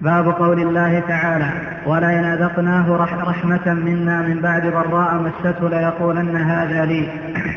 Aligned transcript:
باب 0.00 0.28
قول 0.28 0.62
الله 0.62 1.02
تعالى 1.08 1.50
ولئن 1.86 2.24
أذقناه 2.24 2.96
رحمة 2.96 3.74
منا 3.74 4.22
من 4.22 4.40
بعد 4.40 4.66
ضراء 4.66 5.14
مسته 5.14 5.68
ليقولن 5.68 6.36
هذا 6.36 6.84
لي. 6.84 7.08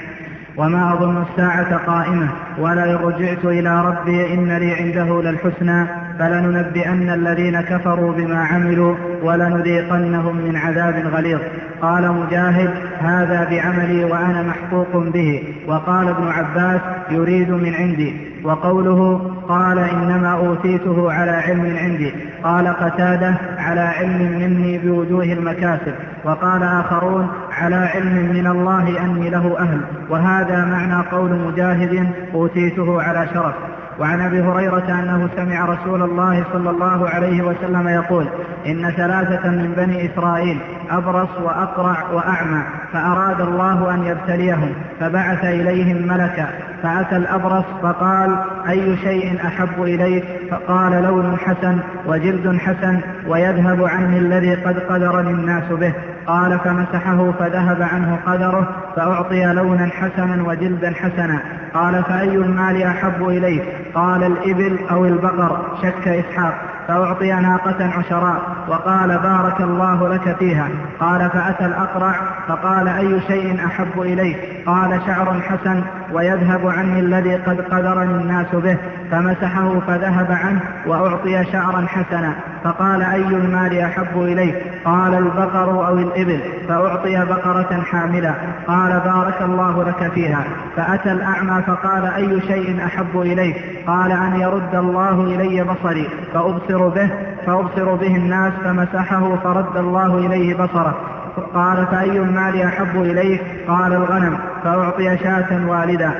وما 0.57 0.93
أظن 0.93 1.21
الساعة 1.21 1.77
قائمة 1.77 2.27
ولئن 2.59 2.95
رجعت 2.95 3.45
إلى 3.45 3.85
ربي 3.85 4.33
إن 4.33 4.57
لي 4.57 4.73
عنده 4.73 5.21
للحسنى 5.21 5.87
فلننبئن 6.19 7.09
الذين 7.09 7.61
كفروا 7.61 8.13
بما 8.13 8.43
عملوا 8.45 8.95
ولنذيقنهم 9.23 10.35
من 10.35 10.55
عذاب 10.55 11.07
غليظ. 11.13 11.39
قال 11.81 12.11
مجاهد 12.11 12.73
هذا 12.99 13.47
بعملي 13.49 14.03
وأنا 14.03 14.43
محقوق 14.43 15.03
به. 15.13 15.43
وقال 15.67 16.07
ابن 16.07 16.27
عباس 16.27 16.81
يريد 17.11 17.51
من 17.51 17.73
عندي. 17.73 18.29
وقوله 18.43 19.31
قال 19.47 19.79
إنما 19.79 20.31
أوتيته 20.31 21.11
على 21.11 21.31
علم 21.31 21.77
عندي. 21.77 22.13
قال 22.43 22.67
قتادة 22.67 23.35
على 23.57 23.81
علم 23.81 24.39
مني 24.39 24.77
بوجوه 24.77 25.23
المكاسب. 25.23 25.93
وقال 26.23 26.63
آخرون 26.63 27.27
على 27.51 27.75
علم 27.75 28.31
من 28.33 28.47
الله 28.47 29.05
أني 29.05 29.29
له 29.29 29.59
أهل. 29.59 29.81
وهذا 30.09 30.65
معنى 30.65 31.07
قول 31.11 31.31
مجاهد 31.31 32.07
أوتيته 32.33 33.01
على 33.01 33.27
شرف. 33.33 33.55
وعن 33.99 34.21
أبي 34.21 34.41
هريرة 34.41 34.99
أنه 34.99 35.29
سمع 35.35 35.65
رسول 35.65 36.01
الله 36.01 36.43
صلى 36.53 36.69
الله 36.69 37.09
عليه 37.09 37.41
وسلم 37.41 37.87
يقول 37.87 38.27
إن 38.67 38.91
ثلاثة 38.91 39.49
من 39.49 39.73
بني 39.77 40.13
إسرائيل 40.13 40.61
أبرص 40.91 41.29
وأقرع 41.43 42.11
وأعمى 42.13 42.63
فأراد 42.93 43.41
الله 43.41 43.93
أن 43.93 44.03
يبتليهم 44.03 44.73
فبعث 44.99 45.45
إليهم 45.45 46.07
ملكا 46.07 46.47
فأتى 46.83 47.15
الأبرص 47.15 47.65
فقال 47.81 48.37
أي 48.69 48.97
شيء 48.97 49.39
أحب 49.45 49.83
إليك؟ 49.83 50.25
فقال 50.51 51.03
لون 51.03 51.37
حسن 51.37 51.79
وجلد 52.05 52.57
حسن 52.57 52.99
ويذهب 53.27 53.83
عني 53.83 54.17
الذي 54.17 54.55
قد 54.55 54.79
قدرني 54.79 55.31
الناس 55.31 55.63
به. 55.71 55.93
قال 56.27 56.59
فمسحه 56.59 57.31
فذهب 57.31 57.81
عنه 57.81 58.19
قدره 58.25 58.67
فأعطي 58.95 59.45
لونا 59.45 59.85
حسنا 59.85 60.43
وجلدا 60.43 60.93
حسنا. 60.93 61.39
قال 61.73 62.03
فأي 62.03 62.35
المال 62.35 62.83
أحب 62.83 63.27
إليك؟ 63.27 63.63
قال 63.95 64.23
الإبل 64.23 64.79
أو 64.91 65.05
البقر. 65.05 65.77
شك 65.81 66.07
إسحاق. 66.07 66.53
فأعطي 66.87 67.33
ناقة 67.33 67.85
عشراء. 67.97 68.41
وقال 68.67 69.17
بارك 69.17 69.61
الله 69.61 70.13
لك 70.13 70.35
فيها. 70.39 70.69
قال 70.99 71.29
فأتى 71.29 71.65
الأقرع. 71.65 72.15
فقال 72.47 72.87
أي 72.87 73.21
شيء 73.21 73.65
أحب 73.65 74.01
إليك؟ 74.01 74.63
قال 74.65 75.01
شعر 75.05 75.41
حسن. 75.41 75.83
ويذهب 76.13 76.67
عني 76.67 76.99
الذي 76.99 77.35
قد 77.35 77.61
قدرني 77.61 78.11
الناس 78.11 78.55
به 78.55 78.77
فمسحه 79.11 79.79
فذهب 79.79 80.31
عنه 80.31 80.61
وأعطي 80.87 81.43
شعرا 81.51 81.85
حسنا. 81.87 82.33
فقال 82.63 83.01
أي 83.01 83.21
المال 83.21 83.79
أحب 83.79 84.21
إليك؟ 84.21 84.55
قال 84.85 85.13
البقر 85.13 85.87
أو 85.87 85.97
الإبل. 85.97 86.41
فأعطي 86.67 87.25
بقرة 87.25 87.81
حاملة. 87.91 88.35
قال 88.67 88.99
بارك 88.99 89.41
الله 89.41 89.83
لك 89.83 90.11
فيها. 90.11 90.43
فأتى 90.75 91.11
الأعمى 91.11 91.61
فقال 91.61 92.05
أي 92.05 92.41
شيء 92.41 92.85
أحب 92.85 93.21
إليك؟ 93.21 93.55
قال 93.87 94.11
أن 94.11 94.41
يرد 94.41 94.75
الله 94.75 95.21
إلي 95.21 95.63
بصري. 95.63 96.09
فأبصر 96.33 96.87
به 96.87 97.09
فأبصر 97.45 97.95
به 97.95 98.15
الناس 98.15 98.53
فمسحه 98.63 99.35
فرد 99.35 99.77
الله 99.77 100.17
إليه 100.17 100.55
بصره. 100.55 101.18
قال 101.53 101.87
فأي 101.87 102.17
المال 102.17 102.61
أحب 102.61 103.01
إليك؟ 103.01 103.41
قال 103.67 103.93
الغنم. 103.93 104.37
فأعطي 104.63 105.17
شاة 105.17 105.67
والدا 105.67 106.11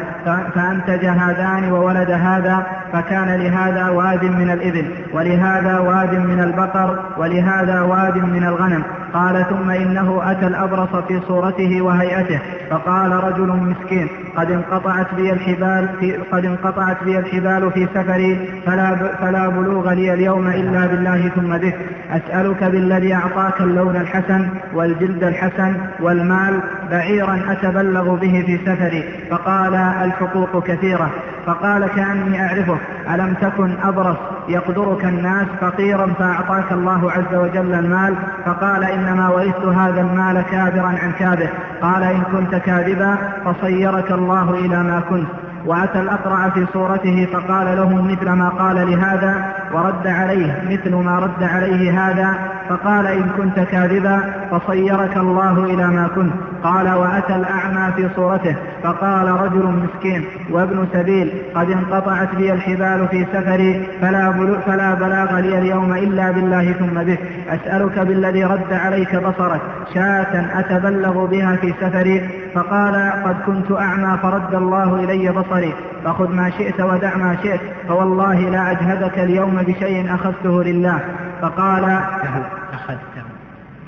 فأنتج 0.56 1.06
هذان 1.06 1.72
وولد 1.72 2.12
هذا 2.12 2.66
فكان 2.94 3.42
لهذا 3.42 3.90
واد 3.90 4.24
من 4.24 4.52
الإبل 4.52 4.86
ولهذا 5.14 5.80
واد 5.80 6.14
من 6.14 6.40
البقر 6.44 7.00
ولهذا 7.18 7.82
واد 7.82 8.18
من 8.18 8.44
الغنم. 8.44 8.84
قال 9.14 9.46
ثم 9.50 9.70
إنه 9.70 10.32
أتى 10.32 10.48
الأبرص 10.48 10.96
في 11.08 11.22
صورته 11.28 11.82
وهيئته 11.82 12.40
فقال 12.70 13.12
رجل 13.12 13.48
مسكين 13.48 14.08
قد 14.38 14.52
انقطعت 14.52 15.16
بي 15.16 15.34
الحبال 15.34 15.90
في 16.00 16.18
قد 16.32 16.46
انقطعت 16.46 17.04
بي 17.04 17.20
الحبال 17.20 17.72
في 17.72 17.88
سفري 17.94 18.50
فلا 18.66 18.96
فلا 19.22 19.48
بلوغ 19.48 19.94
لي 19.94 20.14
اليوم 20.14 20.48
إلا 20.48 20.86
بالله 20.86 21.30
ثم 21.30 21.58
بك 21.58 21.76
أسألك 22.10 22.64
بالذي 22.64 23.14
أعطاك 23.14 23.62
اللون 23.62 23.96
الحسن 23.96 24.50
والجلد 24.74 25.24
الحسن 25.24 25.76
والمال 26.00 26.62
بعيرا 26.92 27.42
أتبلغ 27.50 28.16
به 28.16 28.44
في 28.46 28.58
سفري 28.66 29.04
فقال 29.32 29.76
الحقوق 29.76 30.64
كثيرة. 30.64 31.10
فقال 31.46 31.88
كأني 31.88 32.42
أعرفه. 32.42 32.78
ألم 33.14 33.34
تكن 33.34 33.78
أبرص 33.84 34.18
يقدرك 34.50 35.06
الناس 35.06 35.48
فقيرا 35.62 36.08
فأعطاك 36.20 36.72
الله 36.72 37.12
عز 37.12 37.36
وجل 37.36 37.74
المال؟ 37.74 38.16
فقال 38.46 38.84
إنما 38.84 39.30
ورثت 39.30 39.66
هذا 39.66 40.02
المال 40.02 40.42
كابرا 40.52 40.88
عن 40.88 41.12
كابر. 41.20 41.50
قال 41.82 42.04
إن 42.04 42.22
كنت 42.22 42.56
كاذبا 42.56 43.18
فصيرك 43.46 44.12
الله 44.12 44.52
إلى 44.52 44.84
ما 44.84 45.02
كنت. 45.10 45.28
وأتى 45.66 46.00
الأقرع 46.00 46.50
في 46.50 46.66
صورته 46.74 47.28
فقال 47.34 47.78
له 47.78 48.02
مثل 48.02 48.30
ما 48.30 48.50
قال 48.50 48.92
لهذا 48.92 49.46
ورد 49.74 50.08
عليه 50.08 50.64
مثل 50.70 50.96
ما 50.96 51.20
رد 51.20 51.44
عليه 51.44 52.00
هذا. 52.00 52.59
فقال 52.70 53.08
إن 53.08 53.30
كنت 53.38 53.60
كاذبا 53.60 54.34
فصيرك 54.52 55.18
الله 55.18 55.64
إلى 55.64 55.88
ما 55.88 56.08
كنت. 56.16 56.34
قال 56.64 56.94
وأتى 56.94 57.36
الأعمى 57.36 57.92
في 57.96 58.10
صورته. 58.16 58.56
فقال 58.84 59.28
رجل 59.28 59.66
مسكين 59.66 60.26
وابن 60.52 60.88
سبيل 60.94 61.32
قد 61.56 61.72
انقطعت 61.72 62.36
بي 62.36 62.54
الحبال 62.54 63.08
في 63.08 63.26
سفري 63.34 63.88
فلا, 64.02 64.32
فلا 64.66 64.94
بلاغ 64.94 65.40
لي 65.40 65.58
اليوم 65.60 65.94
إلا 65.94 66.32
بالله 66.32 66.72
ثم 66.72 67.04
بك 67.04 67.20
أسألك 67.50 68.00
بالذي 68.00 68.44
رد 68.44 68.74
عليك 68.74 69.16
بصرك. 69.16 69.62
شاة 69.94 70.60
أتبلغ 70.60 71.26
بها 71.26 71.56
في 71.56 71.74
سفري. 71.82 72.30
فقال 72.56 73.12
قد 73.26 73.36
كنت 73.46 73.72
أعمى 73.72 74.18
فرد 74.18 74.56
الله 74.56 74.96
إلي 74.96 75.32
بصري. 75.32 75.74
فخذ 76.06 76.36
ما 76.36 76.50
شئت 76.50 76.82
ودع 76.82 77.18
ما 77.18 77.36
شئت. 77.44 77.62
فوالله 77.88 78.40
لا 78.40 78.72
أجهدك 78.72 79.20
اليوم 79.20 79.56
بشيء 79.68 80.16
أخذته 80.16 80.64
لله. 80.64 81.00
فقال 81.42 82.00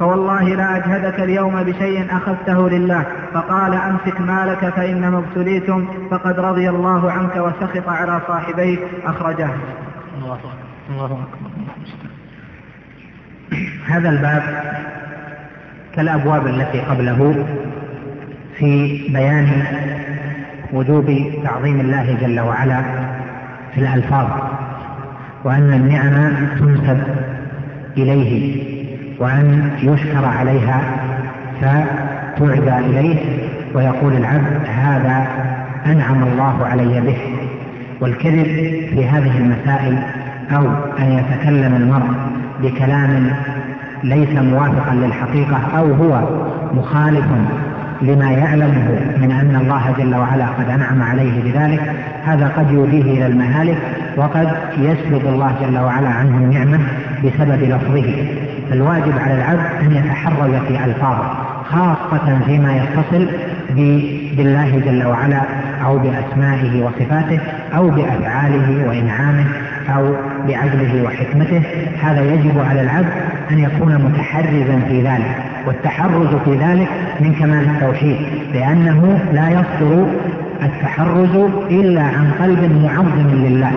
فوالله 0.02 0.44
لا 0.44 0.78
أجهدك 0.78 1.20
اليوم 1.20 1.64
بشيء 1.64 2.06
أخذته 2.16 2.70
لله. 2.70 3.06
فقال 3.34 3.74
أمسك 3.74 4.22
مالك 4.22 4.70
فإنما 4.70 5.18
ابتليتم 5.18 5.88
فقد 6.12 6.40
رضي 6.40 6.70
الله 6.70 7.12
عنك 7.12 7.36
وسخط 7.36 7.90
على 7.90 8.22
صاحبيك 8.28 8.80
أخرجه. 9.06 9.50
الله 10.90 11.04
أكبر 11.04 11.18
هذا 13.88 14.10
الباب 14.10 14.44
كالأبواب 15.96 16.48
التي 16.48 16.80
قبله 16.80 17.46
في 18.58 19.02
بيان 19.14 19.64
وجوب 20.74 21.32
تعظيم 21.44 21.80
الله 21.80 22.18
جل 22.22 22.40
وعلا 22.40 22.82
في 23.74 23.82
الألفاظ 23.82 24.28
وأن 25.44 25.74
النعم 25.74 26.46
تنسب 26.60 27.04
إليه. 27.98 28.81
وأن 29.22 29.72
يشكر 29.82 30.26
عليها 30.26 30.82
فتعدى 31.62 32.78
إليه 32.78 33.20
ويقول 33.74 34.14
العبد 34.14 34.62
هذا 34.68 35.28
أنعم 35.86 36.24
الله 36.24 36.66
علي 36.66 37.02
به. 37.02 37.18
والكذب 38.02 38.46
في 38.90 39.08
هذه 39.08 39.38
المسائل 39.38 39.98
أو 40.52 40.68
أن 41.00 41.12
يتكلم 41.12 41.76
المرء 41.76 42.10
بكلام 42.62 43.32
ليس 44.04 44.30
موافقا 44.30 44.96
للحقيقة 44.96 45.60
أو 45.78 45.94
هو 45.94 46.22
مخالف 46.74 47.26
لما 48.02 48.32
يعلمه 48.32 49.00
من 49.18 49.32
أن 49.32 49.60
الله 49.62 49.96
جل 49.98 50.16
وعلا 50.16 50.46
قد 50.46 50.70
أنعم 50.70 51.02
عليه 51.02 51.44
بذلك 51.44 51.96
هذا 52.24 52.48
قد 52.48 52.72
يوديه 52.72 53.02
إلى 53.02 53.28
المهالك 53.28 53.78
وقد 54.18 54.50
يسلب 54.78 55.28
الله 55.28 55.52
جل 55.62 55.78
وعلا 55.78 56.10
عنه 56.10 56.38
النعمة 56.38 56.80
بسبب 57.24 57.64
لفظه. 57.64 58.26
فالواجب 58.72 59.20
على 59.20 59.34
العبد 59.34 59.66
أن 59.82 59.92
يتحرز 59.92 60.56
في 60.68 60.86
ألفاظه 60.86 61.34
خاصة 61.66 62.40
فيما 62.46 62.78
يتصل 62.78 63.28
بالله 64.38 64.82
جل 64.86 65.08
وعلا 65.08 65.42
أو 65.86 65.98
بأسمائه 65.98 66.84
وصفاته 66.84 67.40
أو 67.76 67.90
بأفعاله 67.90 68.88
وإنعامه 68.88 69.46
أو 69.90 70.16
بعدله 70.48 71.04
وحكمته. 71.04 71.62
هذا 72.02 72.22
يجب 72.34 72.60
على 72.70 72.82
العبد 72.82 73.14
أن 73.52 73.60
يكون 73.60 73.96
متحرزا 73.96 74.80
في 74.88 75.02
ذلك 75.02 75.36
والتحرز 75.68 76.36
في 76.46 76.56
ذلك 76.56 76.88
من 77.20 77.34
كمال 77.34 77.70
التوحيد 77.70 78.18
لأنه 78.54 79.20
لا 79.34 79.50
يصدر 79.50 80.08
التحرز 80.64 81.36
إلا 81.72 82.02
عن 82.02 82.32
قلب 82.42 82.84
معظم 82.84 83.28
لله 83.34 83.72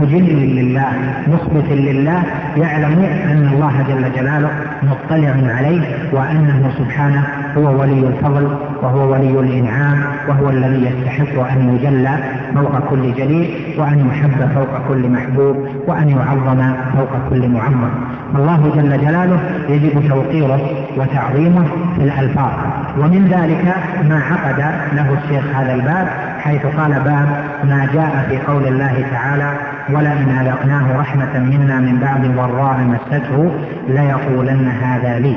مجل 0.00 0.56
لله 0.56 0.92
مخبت 1.26 1.70
لله 1.70 2.22
يعلم 2.56 3.04
أن 3.04 3.50
الله 3.52 3.72
جل 3.88 4.12
جلاله 4.16 4.50
مطلع 4.82 5.54
عليه 5.54 5.80
وأنه 6.12 6.70
سبحانه 6.78 7.24
هو 7.56 7.80
ولي 7.80 8.06
الفضل 8.06 8.48
وهو 8.82 9.12
ولي 9.12 9.40
الإنعام 9.40 10.02
وهو 10.28 10.50
الذي 10.50 10.86
يستحق 10.86 11.50
أن 11.52 11.76
يجلى 11.76 12.18
فوق 12.54 12.78
كل 12.90 13.14
جليل 13.14 13.50
وأن 13.78 14.06
يحب 14.08 14.52
فوق 14.54 14.88
كل 14.88 15.08
محبوب 15.08 15.68
وأن 15.86 16.08
يعظم 16.08 16.74
فوق 16.96 17.30
كل 17.30 17.48
معظم. 17.48 17.90
الله 18.34 18.72
جل 18.76 19.00
جلاله 19.06 19.38
يجب 19.68 20.08
توقيره 20.08 20.60
وتعظيمه 20.96 21.64
في 21.96 22.02
الألفاظ. 22.02 22.52
ومن 22.98 23.28
ذلك 23.28 23.74
ما 24.08 24.22
عقد 24.30 24.58
له 24.96 25.18
الشيخ 25.22 25.56
هذا 25.56 25.74
الباب 25.74 26.08
حيث 26.44 26.66
قال 26.66 26.92
باب 26.92 27.44
ما 27.64 27.88
جاء 27.94 28.26
في 28.28 28.38
قول 28.38 28.66
الله 28.66 29.04
تعالى 29.12 29.52
ولئن 29.90 30.28
أذقناه 30.28 31.00
رحمة 31.00 31.38
منا 31.38 31.78
من 31.78 31.98
بعد 31.98 32.36
ضراء 32.36 32.78
مسته 32.78 33.52
ليقولن 33.88 34.68
هذا 34.82 35.18
لي 35.18 35.36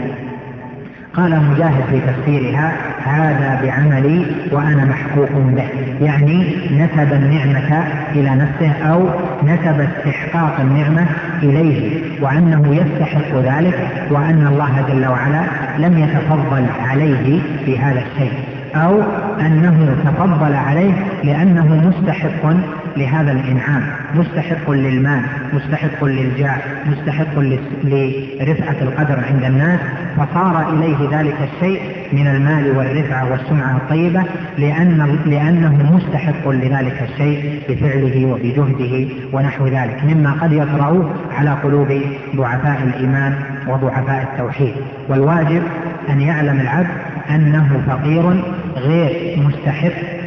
قال 1.13 1.41
مجاهد 1.51 1.83
في 1.91 1.99
تفسيرها 1.99 2.71
هذا 3.03 3.59
بعملي 3.63 4.25
وأنا 4.51 4.85
محقوق 4.85 5.29
به 5.31 5.69
يعني 6.01 6.55
نسب 6.71 7.13
النعمة 7.13 7.83
إلى 8.11 8.29
نفسه 8.29 8.71
أو 8.91 9.09
نسب 9.43 9.81
استحقاق 9.81 10.59
النعمة 10.59 11.05
إليه 11.43 12.01
وأنه 12.21 12.75
يستحق 12.75 13.35
ذلك 13.35 14.07
وأن 14.11 14.47
الله 14.47 14.85
جل 14.89 15.07
وعلا 15.07 15.41
لم 15.77 15.97
يتفضل 15.97 16.65
عليه 16.79 17.39
في 17.65 17.79
هذا 17.79 18.01
الشيء. 18.01 18.56
أو 18.77 19.01
أنه 19.41 19.95
تفضل 20.05 20.53
عليه 20.53 20.93
لأنه 21.23 21.89
مستحق 21.89 22.53
لهذا 22.97 23.31
الإنعام 23.31 23.83
مستحق 24.15 24.71
للمال 24.71 25.21
مستحق 25.53 26.03
للجاه 26.03 26.57
مستحق 26.85 27.39
لرفعة 27.83 28.75
القدر 28.81 29.23
عند 29.25 29.43
الناس 29.43 29.79
فصار 30.17 30.73
إليه 30.73 31.19
ذلك 31.19 31.35
الشيء 31.53 31.81
من 32.13 32.27
المال 32.27 32.77
والرفعة 32.77 33.31
والسمعة 33.31 33.77
الطيبة 33.77 34.23
لأن 34.57 35.17
لأنه 35.25 35.95
مستحق 35.95 36.49
لذلك 36.49 37.09
الشيء 37.09 37.61
بفعله 37.69 38.25
وبجهده 38.25 39.07
ونحو 39.33 39.67
ذلك 39.67 40.03
مما 40.03 40.31
قد 40.31 40.51
يطرأ 40.51 41.09
على 41.37 41.49
قلوب 41.49 42.01
ضعفاء 42.35 42.83
الإيمان 42.83 43.33
وضعفاء 43.67 44.27
التوحيد. 44.33 44.73
والواجب 45.09 45.61
أن 46.09 46.21
يعلم 46.21 46.59
العبد 46.59 46.87
أنه 47.29 47.81
فقير 47.87 48.43
غير 48.77 49.39
مستحق 49.39 50.17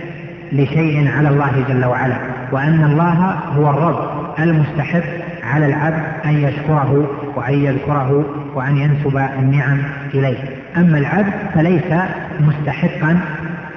لشيء 0.52 1.11
على 1.17 1.29
الله 1.29 1.64
جل 1.69 1.85
وعلا 1.85 2.17
وأن 2.52 2.85
الله 2.85 3.38
هو 3.56 3.70
الرب 3.70 4.35
المستحق 4.38 5.02
على 5.44 5.67
العبد 5.67 6.02
أن 6.25 6.38
يشكره 6.38 7.11
وأن 7.37 7.55
يذكره 7.55 8.25
وأن 8.55 8.76
ينسب 8.76 9.17
النعم 9.38 9.79
إليه. 10.14 10.38
أما 10.76 10.99
العبد 10.99 11.32
فليس 11.55 11.93
مستحقا 12.41 13.20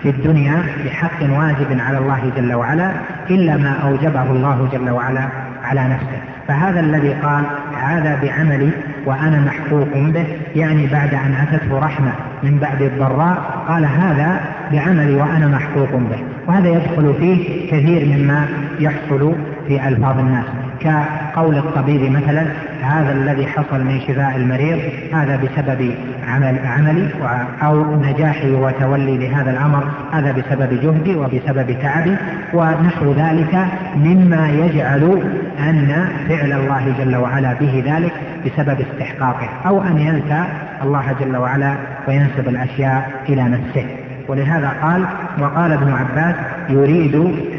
في 0.03 0.09
الدنيا 0.09 0.63
بحق 0.85 1.21
واجب 1.21 1.79
على 1.79 1.97
الله 1.97 2.31
جل 2.37 2.53
وعلا 2.53 2.91
إلا 3.29 3.57
ما 3.57 3.79
أوجبه 3.83 4.31
الله 4.31 4.69
جل 4.71 4.89
وعلا 4.89 5.27
على 5.63 5.83
نفسه. 5.83 6.21
فهذا 6.47 6.79
الذي 6.79 7.13
قال 7.13 7.43
هذا 7.81 8.19
بعملي 8.21 8.69
وأنا 9.05 9.39
محقوق 9.39 9.93
به 9.93 10.25
يعني 10.55 10.87
بعد 10.87 11.13
أن 11.13 11.33
أتته 11.33 11.79
رحمة 11.79 12.11
من 12.43 12.57
بعد 12.57 12.81
الضراء 12.81 13.63
قال 13.67 13.85
هذا 13.85 14.41
بعملي 14.73 15.15
وأنا 15.15 15.47
محقوق 15.47 15.89
به. 15.91 16.19
وهذا 16.47 16.69
يدخل 16.69 17.13
فيه 17.19 17.67
كثير 17.71 18.17
مما 18.17 18.47
يحصل 18.79 19.35
في 19.67 19.87
ألفاظ 19.87 20.19
الناس. 20.19 20.45
كقول 20.83 21.57
الطبيب 21.57 22.11
مثلا 22.11 22.45
هذا 22.81 23.11
الذي 23.11 23.47
حصل 23.47 23.83
من 23.83 23.99
شفاء 24.07 24.35
المريض 24.35 24.79
هذا 25.13 25.35
بسبب 25.35 25.95
عمل 26.27 26.59
عملي 26.65 27.09
أو 27.63 28.01
نجاحي 28.01 28.51
وتولي 28.51 29.17
لهذا 29.17 29.51
الأمر 29.51 29.83
هذا 30.11 30.31
بسبب 30.31 30.81
جهدي 30.81 31.15
وبسبب 31.15 31.75
تعبي. 31.81 32.15
ونحو 32.53 33.11
ذلك 33.11 33.65
مما 33.95 34.49
يجعل 34.49 35.21
أن 35.59 36.07
فعل 36.29 36.53
الله 36.53 36.95
جل 36.99 37.15
وعلا 37.15 37.53
به 37.53 37.83
ذلك 37.85 38.13
بسبب 38.45 38.77
استحقاقه 38.81 39.49
أو 39.65 39.81
أن 39.81 39.99
ينسى 39.99 40.43
الله 40.83 41.03
جل 41.21 41.37
وعلا 41.37 41.75
وينسب 42.07 42.47
الأشياء 42.47 43.11
إلى 43.29 43.43
نفسه. 43.43 43.85
ولهذا 44.27 44.73
قال 44.81 45.05
وقال 45.39 45.71
ابن 45.71 45.91
عباس 45.93 46.35
يريد 46.69 47.15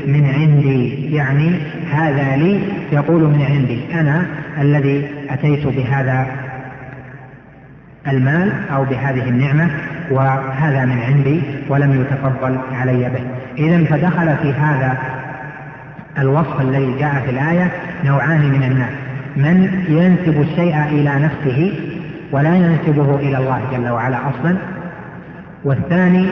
من 0.07 0.31
عندي 0.35 1.15
يعني 1.15 1.59
هذا 1.93 2.37
لي 2.37 2.61
يقول 2.93 3.23
من 3.23 3.43
عندي 3.43 4.01
أنا 4.01 4.27
الذي 4.61 5.09
أتيت 5.31 5.67
بهذا 5.67 6.27
المال 8.09 8.53
أو 8.75 8.85
بهذه 8.85 9.29
النعمة 9.29 9.71
وهذا 10.11 10.85
من 10.85 10.99
عندي 10.99 11.41
ولم 11.69 12.01
يتفضل 12.01 12.59
علي 12.73 13.11
به. 13.11 13.25
إذا 13.59 13.85
فدخل 13.85 14.37
في 14.37 14.53
هذا 14.53 14.99
الوصف 16.19 16.61
الذي 16.61 16.99
جاء 16.99 17.23
في 17.25 17.31
الآية 17.31 17.71
نوعان 18.05 18.41
من 18.41 18.63
الناس 18.63 18.91
من 19.37 19.85
ينسب 19.89 20.41
الشيء 20.41 20.83
إلى 20.85 21.11
نفسه 21.15 21.73
ولا 22.33 22.55
ينسبه 22.55 23.17
إلى 23.17 23.37
الله 23.39 23.61
جل 23.73 23.89
وعلا 23.89 24.17
أصلا 24.17 24.57
والثاني 25.65 26.29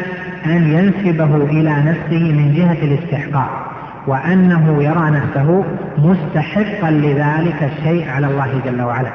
أن 0.46 0.72
ينسبه 0.72 1.36
إلى 1.36 1.70
نفسه 1.70 2.32
من 2.32 2.54
جهة 2.54 2.84
الاستحقاق 2.84 3.72
وأنه 4.06 4.82
يرى 4.82 5.10
نفسه 5.10 5.64
مستحقا 5.98 6.90
لذلك 6.90 7.70
الشيء 7.72 8.08
على 8.10 8.26
الله 8.26 8.60
جل 8.64 8.82
وعلا. 8.82 9.10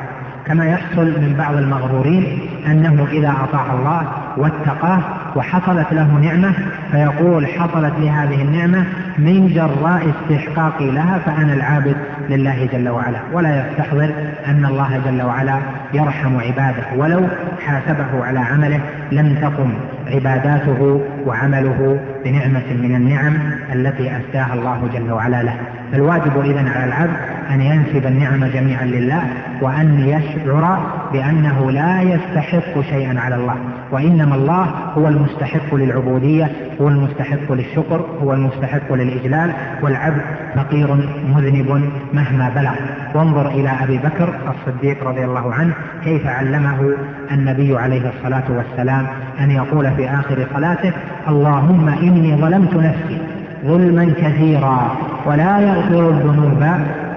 كما 0.46 0.66
يحصل 0.66 1.06
من 1.06 1.36
بعض 1.38 1.56
المغرورين 1.56 2.40
أنه 2.68 3.08
إذا 3.12 3.34
أطاع 3.44 3.74
الله 3.74 4.08
واتقاه 4.38 5.00
وحصلت 5.36 5.88
له 5.94 6.20
نعمة 6.22 6.54
فيقول 6.92 7.48
حصلت 7.48 7.94
لي 8.00 8.10
هذه 8.10 8.42
النعمة 8.42 8.86
من 9.18 9.48
جراء 9.48 10.10
استحقاقي 10.10 10.92
لها 10.92 11.18
فأنا 11.18 11.54
العابد 11.54 11.96
لله 12.30 12.70
جل 12.74 12.90
وعلا. 12.90 13.20
ولا 13.34 13.66
يستحضر 13.66 14.10
أن 14.46 14.66
الله 14.66 15.02
جل 15.06 15.22
وعلا 15.22 15.60
يرحم 15.94 16.38
عباده 16.38 16.84
ولو 16.98 17.28
حاسبه 17.66 18.26
على 18.26 18.40
عمله 18.40 18.80
لم 19.12 19.36
تقم 19.42 19.74
عباداته 20.08 21.02
وعمله 21.28 22.00
بنعمة 22.26 22.74
من 22.74 22.96
النعم 22.96 23.34
التي 23.74 24.12
أسداها 24.18 24.54
الله 24.54 24.90
جل 24.94 25.12
وعلا 25.12 25.44
له. 25.44 25.56
فالواجب 25.92 26.42
إذا 26.42 26.70
على 26.70 26.86
العبد 26.86 27.18
أن 27.50 27.62
ينسب 27.62 28.06
النعم 28.06 28.46
جميعا 28.46 28.86
لله 28.86 29.22
وأن 29.62 30.00
يشعر 30.00 30.80
بأنه 31.14 31.72
لا 31.72 32.02
يستحق 32.02 32.82
شيئا 32.82 33.20
على 33.20 33.36
الله. 33.36 33.56
وإنما 33.92 34.36
الله 34.36 34.64
هو 34.98 35.08
المستحق 35.08 35.76
للعبودية 35.76 36.52
هو 36.82 36.88
المستحق 36.88 37.52
للشكر 37.52 38.06
هو 38.22 38.34
المستحق 38.34 38.94
للإجلال. 38.94 39.52
والعبد 39.82 40.22
فقير 40.56 40.94
مذنب 41.36 41.90
مهما 42.14 42.50
بلغ. 42.56 42.76
وانظر 43.16 43.48
إلى 43.48 43.70
أبي 43.84 43.98
بكر 43.98 44.34
الصديق 44.50 45.08
رضي 45.08 45.26
الله 45.26 45.54
عنه 45.54 45.74
كيف 46.04 46.28
علمه 46.28 46.94
النبي 47.32 47.78
عليه 47.78 48.10
الصلاة 48.10 48.44
والسلام 48.50 49.08
أن 49.40 49.52
يقول 49.52 49.92
في 49.92 50.10
آخر 50.10 50.48
صلاته 50.54 50.94
اللهم 51.30 51.90
إني 51.90 52.36
ظلمت 52.36 52.74
نفسي 52.74 53.18
ظلما 53.66 54.14
كثيرا 54.22 54.98
ولا 55.26 55.60
يغفر 55.60 56.10
الذنوب 56.10 56.64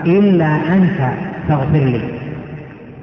إلا 0.06 0.74
أنت 0.74 1.12
فاغفر 1.48 1.84
لي. 1.94 2.02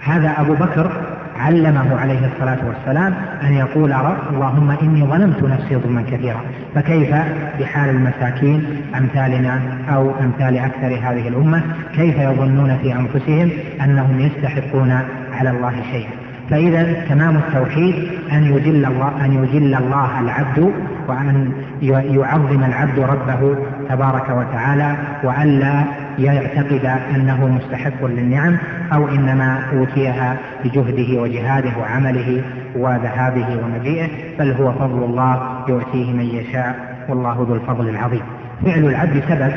هذا 0.04 0.34
أبو 0.38 0.54
بكر 0.54 0.92
علمه 1.40 1.96
عليه 2.02 2.20
الصلاة 2.26 2.58
والسلام 2.68 3.14
أن 3.44 3.54
يقول 3.54 3.94
اللهم 4.32 4.72
إني 4.82 5.04
ظلمت 5.04 5.44
نفسي 5.44 5.76
ظلما 5.76 6.04
كثيرا. 6.12 6.42
فكيف 6.76 7.16
بحال 7.60 7.90
المساكين 7.90 8.66
أمثالنا 8.98 9.62
أو 9.94 10.12
أمثال 10.22 10.58
أكثر 10.58 10.88
هذه 10.88 11.28
الأمة؟ 11.28 11.62
كيف 11.96 12.18
يظنون 12.18 12.78
في 12.82 12.96
أنفسهم 12.96 13.50
أنهم 13.84 14.20
يستحقون 14.20 15.00
على 15.34 15.50
الله 15.50 15.74
شيئا؟ 15.92 16.10
فإذا 16.50 16.94
تمام 17.10 17.38
التوحيد 17.38 17.96
أن 18.32 18.44
يجل 18.44 18.86
الله 18.86 19.12
أن 19.26 19.44
يجل 19.44 19.76
الله 19.76 20.20
العبد 20.20 20.72
وأن 21.10 21.52
يعظم 21.90 22.64
العبد 22.64 23.00
ربه 23.00 23.58
تبارك 23.90 24.30
وتعالى 24.30 24.96
وألا 25.24 25.84
يعتقد 26.20 26.86
أنه 27.16 27.48
مستحق 27.48 28.06
للنعم 28.06 28.58
أو 28.94 29.08
إنما 29.08 29.60
أوتيها 29.74 30.38
بجهده 30.64 31.22
وجهاده 31.22 31.72
وعمله 31.80 32.42
وذهابه 32.76 33.48
ومجيئه 33.64 34.08
بل 34.40 34.52
هو 34.52 34.72
فضل 34.72 35.04
الله 35.04 35.64
يؤتيه 35.68 36.14
من 36.14 36.26
يشاء 36.26 36.76
والله 37.10 37.46
ذو 37.50 37.56
الفضل 37.56 37.90
العظيم. 37.90 38.22
فعل 38.66 38.86
العبد 38.86 39.24
سبب 39.30 39.52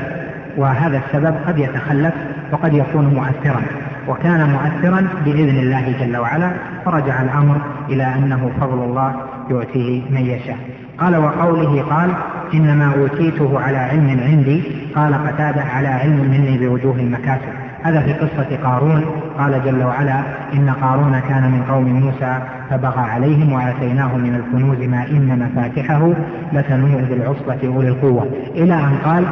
وهذا 0.57 1.01
السبب 1.07 1.35
قد 1.47 1.59
يتخلف 1.59 2.15
وقد 2.53 2.75
يكون 2.75 3.07
مؤثرا. 3.07 3.63
وكان 4.09 4.51
مؤثرا 4.51 5.09
بإذن 5.25 5.59
الله 5.59 5.93
جل 6.01 6.17
وعلا 6.17 6.51
فرجع 6.85 7.23
الأمر 7.23 7.57
إلى 7.89 8.15
أنه 8.15 8.51
فضل 8.61 8.85
الله 8.85 9.15
يؤتيه 9.51 10.03
من 10.11 10.21
يشاء. 10.21 10.59
قال 10.99 11.17
وقوله 11.17 11.83
قال 11.83 12.11
إنما 12.55 12.93
أوتيته 12.95 13.61
على 13.61 13.77
علم 13.77 14.21
عندي. 14.21 14.63
قال 14.95 15.15
قتادة 15.15 15.63
على 15.63 15.89
علم 15.89 16.31
مني 16.31 16.59
بوجوه 16.59 16.97
المكاسب 16.97 17.53
هذا 17.83 18.01
في 18.01 18.13
قصة 18.13 18.57
قارون. 18.65 19.05
قال 19.39 19.65
جل 19.65 19.85
وعلا 19.85 20.21
إن 20.55 20.71
قارون 20.71 21.21
كان 21.29 21.43
من 21.43 21.63
قوم 21.71 21.85
موسى 21.85 22.39
فبغى 22.71 23.01
عليهم 23.01 23.53
وآتيناه 23.53 24.17
من 24.17 24.35
الكنوز 24.35 24.79
ما 24.89 25.07
إن 25.11 25.39
مفاتحه 25.39 26.13
لتنوء 26.53 27.05
بالعصبة 27.11 27.75
أولي 27.75 27.89
القوة. 27.89 28.27
إلى 28.55 28.75
أن 28.75 28.97
قال 29.05 29.25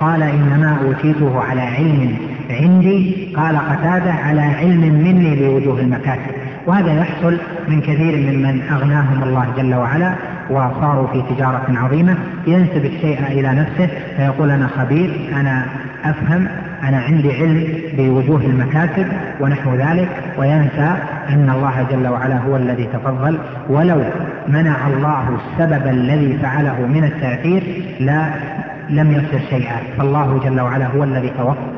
قال 0.00 0.22
إنما 0.22 0.78
أوتيته 0.86 1.40
على 1.40 1.60
علم 1.60 2.16
عندي. 2.50 3.28
قال 3.36 3.56
قتادة 3.56 4.12
على 4.12 4.40
علم 4.40 4.80
مني 4.80 5.34
المكاسب 5.88 6.32
وهذا 6.66 6.94
يحصل 7.00 7.38
من 7.68 7.80
كثير 7.80 8.32
ممن 8.32 8.62
أغناهم 8.72 9.22
الله 9.22 9.46
جل 9.56 9.74
وعلا 9.74 10.14
وصاروا 10.50 11.06
في 11.06 11.34
تجارة 11.34 11.66
عظيمة 11.68 12.16
ينسب 12.46 12.84
الشيء 12.84 13.18
إلى 13.26 13.48
نفسه 13.48 13.88
فيقول 14.16 14.50
أنا 14.50 14.66
خبير 14.66 15.30
أنا 15.40 15.64
أفهم 16.04 16.48
أنا 16.82 16.98
عندي 16.98 17.32
علم 17.32 17.64
بوجوه 17.96 18.40
المكاسب 18.40 19.06
ونحو 19.40 19.74
ذلك 19.74 20.08
وينسى 20.38 20.94
أن 21.28 21.50
الله 21.50 21.86
جل 21.90 22.08
وعلا 22.08 22.36
هو 22.36 22.56
الذي 22.56 22.84
تفضل 22.84 23.38
ولو 23.68 24.02
منع 24.48 24.86
الله 24.86 25.38
السبب 25.38 25.86
الذي 25.86 26.38
فعله 26.42 26.86
من 26.86 27.04
التأثير 27.04 27.62
لا 28.00 28.30
لم 28.90 29.12
يصل 29.12 29.40
شيئا. 29.50 29.76
فالله 29.98 30.40
جل 30.44 30.60
وعلا 30.60 30.86
هو 30.86 31.04
الذي 31.04 31.32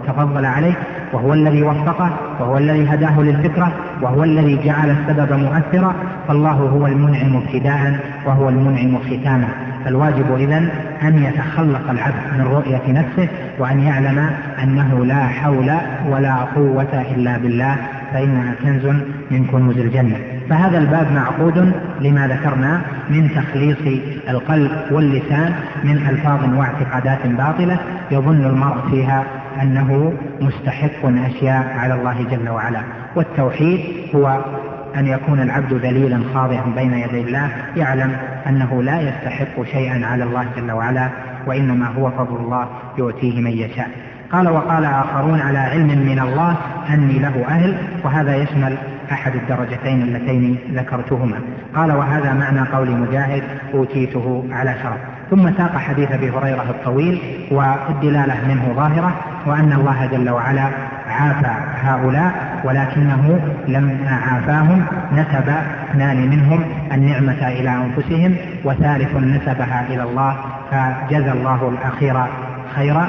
تفضل 0.06 0.44
عليه. 0.44 0.74
وهو 1.12 1.34
الذي 1.34 1.62
وفقه 1.62 2.10
وهو 2.40 2.58
الذي 2.58 2.88
هداه 2.88 3.20
للفكرة 3.20 3.72
وهو 4.02 4.24
الذي 4.24 4.58
جعل 4.64 4.90
السبب 4.90 5.32
مؤثرا 5.32 5.94
فالله 6.28 6.50
هو 6.52 6.86
المنعم 6.86 7.36
ابتداء 7.36 8.00
وهو 8.26 8.48
المنعم 8.48 8.98
ختاما. 8.98 9.48
فالواجب 9.84 10.36
إذا 10.36 10.58
أن 11.02 11.22
يتخلق 11.22 11.90
العبد 11.90 12.38
من 12.38 12.40
رؤية 12.40 12.92
نفسه 12.92 13.28
وأن 13.58 13.80
يعلم 13.80 14.30
أنه 14.62 15.04
لا 15.04 15.26
حول 15.26 15.72
ولا 16.08 16.34
قوة 16.34 17.04
إلا 17.16 17.38
بالله 17.38 17.76
فإنها 18.12 18.54
كنز 18.62 18.86
من 19.30 19.44
كنوز 19.44 19.78
الجنة. 19.78 20.16
فهذا 20.50 20.78
الباب 20.78 21.12
معقود 21.12 21.72
لما 22.00 22.28
ذكرنا 22.28 22.80
من 23.10 23.30
تخليص 23.30 24.02
القلب 24.28 24.70
واللسان 24.90 25.52
من 25.84 25.96
ألفاظ 25.96 26.58
واعتقادات 26.58 27.26
باطلة 27.26 27.78
يظن 28.10 28.44
المرء 28.44 28.90
فيها 28.90 29.24
أنه 29.62 30.12
مستحق 30.40 31.04
أشياء 31.04 31.76
على 31.78 31.94
الله 31.94 32.26
جل 32.30 32.48
وعلا. 32.48 32.80
والتوحيد 33.16 33.80
هو 34.14 34.40
أن 34.96 35.06
يكون 35.06 35.40
العبد 35.40 35.72
ذليلا 35.72 36.20
خاضعا 36.34 36.64
بين 36.76 36.92
يدي 36.92 37.20
الله 37.20 37.48
يعلم 37.76 38.16
أنه 38.46 38.82
لا 38.82 39.00
يستحق 39.00 39.62
شيئا 39.62 40.06
على 40.06 40.24
الله 40.24 40.46
جل 40.56 40.72
وعلا 40.72 41.08
وإنما 41.46 41.86
هو 41.86 42.10
فضل 42.10 42.36
الله 42.36 42.68
يؤتيه 42.98 43.40
من 43.40 43.50
يشاء. 43.50 43.90
قال 44.32 44.48
وقال 44.48 44.84
آخرون 44.84 45.40
على 45.40 45.58
علم 45.58 45.88
من 45.88 46.18
الله 46.18 46.56
أني 46.90 47.18
له 47.18 47.44
أهل 47.48 47.76
وهذا 48.04 48.36
يشمل 48.36 48.76
أحد 49.12 49.32
الدرجتين 49.34 50.02
اللتين 50.02 50.58
ذكرتهما. 50.74 51.36
قال 51.74 51.92
وهذا 51.92 52.32
معنى 52.32 52.60
قول 52.60 52.90
مجاهد 52.90 53.42
أوتيته 53.74 54.44
على 54.52 54.74
شرف 54.82 55.19
ثم 55.30 55.50
ساق 55.56 55.76
حديث 55.76 56.12
أبي 56.12 56.30
هريرة 56.30 56.62
الطويل 56.70 57.20
والدلالة 57.50 58.34
منه 58.48 58.72
ظاهرة 58.76 59.12
وأن 59.46 59.72
الله 59.72 60.06
جل 60.06 60.30
وعلا 60.30 60.68
عافى 61.08 61.54
هؤلاء 61.82 62.60
ولكنه 62.64 63.40
لما 63.68 64.20
عافاهم 64.30 64.84
نسب 65.12 65.52
اثنان 65.90 66.30
منهم 66.30 66.64
النعمة 66.92 67.48
إلى 67.48 67.70
أنفسهم 67.70 68.36
وثالث 68.64 69.16
نسبها 69.16 69.86
إلى 69.88 70.02
الله 70.02 70.36
فجزى 70.70 71.32
الله 71.32 71.68
الأخير 71.68 72.24
خيرا 72.76 73.08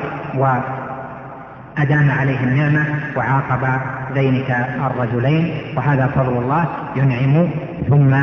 أدام 1.77 2.11
عليه 2.11 2.39
النعمة 2.43 2.85
وعاقب 3.17 3.81
ذينك 4.13 4.67
الرجلين 4.85 5.53
وهذا 5.75 6.07
فضل 6.07 6.37
الله 6.37 6.65
ينعم 6.95 7.47
ثم 7.89 8.15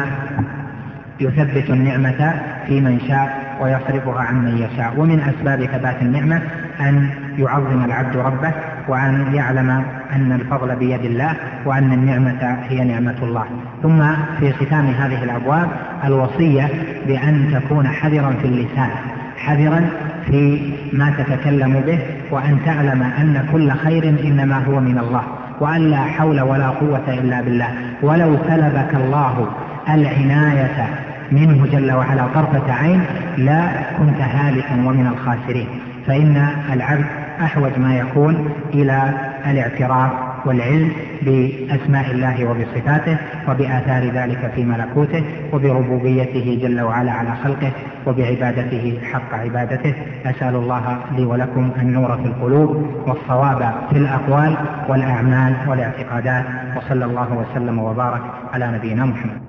يثبت 1.21 1.71
النعمة 1.71 2.35
في 2.67 2.81
من 2.81 3.01
شاء 3.09 3.38
ويصرفها 3.61 4.23
عن 4.23 4.45
من 4.45 4.59
يشاء. 4.59 4.95
ومن 4.97 5.21
أسباب 5.21 5.65
ثبات 5.65 6.03
النعمة 6.03 6.43
أن 6.81 7.11
يعظم 7.39 7.85
العبد 7.85 8.17
ربه 8.17 8.53
وأن 8.89 9.35
يعلم 9.35 9.71
أن 10.13 10.33
الفضل 10.33 10.77
بيد 10.77 11.05
الله 11.05 11.37
وأن 11.65 11.93
النعمة 11.93 12.59
هي 12.69 12.85
نعمة 12.85 13.17
الله. 13.23 13.45
ثم 13.83 14.03
في 14.41 14.53
ختام 14.53 14.87
هذه 14.87 15.25
الأبواب 15.25 15.69
الوصية 16.05 16.69
بأن 17.07 17.51
تكون 17.55 17.89
حذرا 17.89 18.31
في 18.31 18.45
اللسان 18.45 18.91
حذرا 19.39 19.91
في 20.27 20.73
ما 20.93 21.11
تتكلم 21.19 21.81
به 21.87 21.99
وأن 22.31 22.59
تعلم 22.67 23.03
أن 23.03 23.47
كل 23.53 23.71
خير 23.71 24.09
إنما 24.09 24.65
هو 24.65 24.81
من 24.81 24.99
الله 24.99 25.23
وأن 25.61 25.91
لا 25.91 26.03
حول 26.03 26.41
ولا 26.41 26.69
قوة 26.69 27.05
إلا 27.09 27.41
بالله. 27.41 27.69
ولو 28.03 28.37
سلبك 28.49 28.95
الله 28.95 29.49
العناية 29.89 31.08
منه 31.33 31.67
جل 31.67 31.93
وعلا 31.93 32.27
طرفة 32.35 32.73
عين 32.73 33.05
لا 33.37 33.69
كنت 33.99 34.21
هالكا 34.21 34.75
ومن 34.75 35.07
الخاسرين. 35.07 35.69
فإن 36.07 36.49
العبد 36.73 37.05
أحوج 37.41 37.79
ما 37.79 37.97
يكون 37.99 38.51
إلى 38.75 39.15
الاعتراف 39.47 40.11
والعلم 40.47 40.93
بأسماء 41.23 42.11
الله 42.11 42.45
وبصفاته 42.45 43.17
وبآثار 43.49 44.11
ذلك 44.11 44.53
في 44.55 44.65
ملكوته 44.65 45.25
وبربوبيته 45.53 46.59
جل 46.63 46.81
وعلا 46.81 47.13
على 47.13 47.31
خلقه 47.45 47.73
وبعبادته 48.07 48.99
حق 49.13 49.35
عبادته. 49.35 49.95
أسأل 50.27 50.55
الله 50.55 50.99
لي 51.17 51.25
ولكم 51.25 51.71
النور 51.83 52.17
في 52.17 52.27
القلوب 52.27 52.87
والصواب 53.07 53.75
في 53.91 53.99
الأقوال 53.99 54.57
والأعمال 54.89 55.55
والاعتقادات. 55.69 56.45
وصلى 56.77 57.05
الله 57.05 57.33
وسلم 57.33 57.79
وبارك 57.79 58.23
على 58.55 58.73
نبينا 58.73 59.05
محمد. 59.05 59.48